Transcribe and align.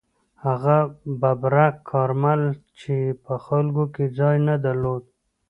هغه 0.45 0.77
ببرک 1.19 1.75
کارمل 1.91 2.41
چې 2.79 2.95
په 3.23 3.33
خلکو 3.45 3.83
کې 3.93 4.05
ځای 4.17 4.35
نه 4.47 4.55
درلود. 4.65 5.03